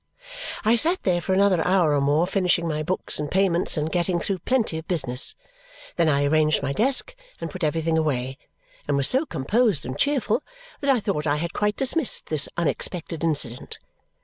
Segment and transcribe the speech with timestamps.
[0.65, 4.19] I sat there for another hour or more, finishing my books and payments and getting
[4.19, 5.35] through plenty of business.
[5.95, 8.39] Then I arranged my desk, and put everything away,
[8.87, 10.41] and was so composed and cheerful
[10.79, 13.77] that I thought I had quite dismissed this unexpected incident.